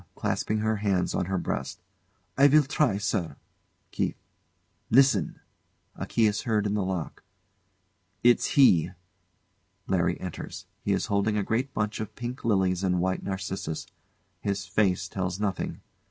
[Clasping 0.15 0.57
her 0.61 0.77
hands 0.77 1.13
on 1.13 1.25
her 1.25 1.37
breast] 1.37 1.79
I 2.35 2.47
will 2.47 2.63
try, 2.63 2.97
sir. 2.97 3.35
KEITH. 3.91 4.15
Listen! 4.89 5.39
[A 5.95 6.07
key 6.07 6.25
is 6.25 6.41
heard 6.41 6.65
in 6.65 6.73
the 6.73 6.83
lock.] 6.83 7.21
It's 8.23 8.57
he! 8.57 8.89
LARRY 9.85 10.19
enters. 10.19 10.65
He 10.83 10.91
is 10.91 11.05
holding 11.05 11.37
a 11.37 11.43
great 11.43 11.71
bunch 11.75 11.99
of 11.99 12.15
pink 12.15 12.43
lilies 12.43 12.83
and 12.83 12.99
white 12.99 13.21
narcissus. 13.21 13.85
His 14.39 14.65
face 14.65 15.07
tells 15.07 15.39
nothing. 15.39 15.81